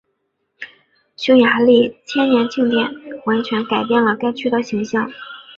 [1.15, 2.87] 匈牙利千年庆典
[3.27, 5.07] 完全改变了该区的形象。